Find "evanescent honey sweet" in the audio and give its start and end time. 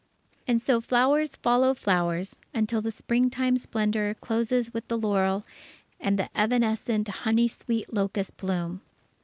6.35-7.93